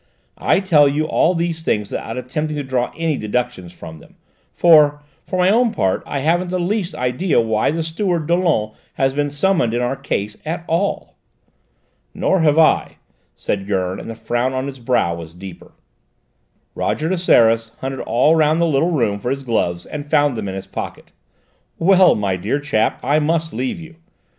I 0.39 0.61
tell 0.61 0.87
you 0.87 1.05
all 1.05 1.35
these 1.35 1.61
things 1.61 1.91
without 1.91 2.17
attempting 2.17 2.57
to 2.57 2.63
draw 2.63 2.91
any 2.97 3.17
deductions 3.17 3.71
from 3.71 3.99
them, 3.99 4.15
for, 4.51 5.03
for 5.27 5.37
my 5.37 5.51
own 5.51 5.71
part, 5.71 6.01
I 6.07 6.21
haven't 6.21 6.47
the 6.49 6.57
least 6.59 6.95
idea 6.95 7.39
why 7.39 7.69
the 7.69 7.83
steward, 7.83 8.25
Dollon, 8.25 8.71
has 8.95 9.13
been 9.13 9.29
summoned 9.29 9.75
in 9.75 9.81
our 9.83 9.95
case 9.95 10.37
at 10.43 10.65
all." 10.67 11.17
"Nor 12.15 12.39
have 12.39 12.57
I," 12.57 12.95
said 13.35 13.67
Gurn, 13.67 13.99
and 13.99 14.09
the 14.09 14.15
frown 14.15 14.53
on 14.55 14.65
his 14.65 14.79
brow 14.79 15.13
was 15.13 15.35
deeper. 15.35 15.71
Roger 16.73 17.07
de 17.07 17.17
Seras 17.19 17.71
hunted 17.81 17.99
all 17.99 18.35
round 18.35 18.59
the 18.59 18.65
little 18.65 18.89
room 18.89 19.19
for 19.19 19.29
his 19.29 19.43
gloves 19.43 19.85
and 19.85 20.09
found 20.09 20.35
them 20.35 20.47
in 20.47 20.55
his 20.55 20.65
pocket. 20.65 21.11
"Well, 21.77 22.15
my 22.15 22.37
dear 22.37 22.57
chap, 22.57 22.99
I 23.03 23.19
must 23.19 23.53
leave 23.53 23.79
you. 23.79 23.97